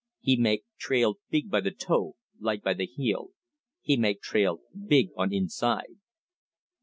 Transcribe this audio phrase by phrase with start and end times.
[0.19, 3.33] "He make trail big by the toe, light by the heel.
[3.83, 5.97] He make trail big on inside."